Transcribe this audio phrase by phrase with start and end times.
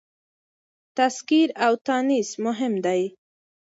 [0.97, 3.01] تذکير او تانيث مهم دي.